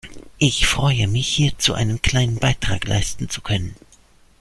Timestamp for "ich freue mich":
0.39-1.27